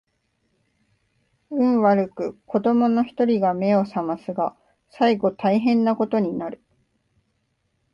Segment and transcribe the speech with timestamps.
[1.51, 4.55] 運悪く子供の一人が眼を醒ますが
[4.89, 6.59] 最後大変な事になる